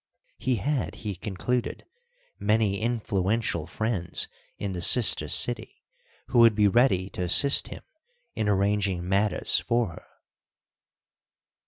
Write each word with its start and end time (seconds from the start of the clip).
He 0.39 0.55
had, 0.55 0.95
he 1.05 1.13
concluded, 1.15 1.85
many 2.39 2.79
influential 2.81 3.67
friends 3.67 4.27
in 4.57 4.71
the 4.71 4.81
sister 4.81 5.27
city, 5.27 5.83
who 6.29 6.39
would 6.39 6.55
be 6.55 6.67
ready 6.67 7.07
to 7.11 7.21
assist 7.21 7.67
him 7.67 7.83
in 8.33 8.49
arranging 8.49 9.07
matters 9.07 9.59
for 9.59 9.89
her. 9.89 10.05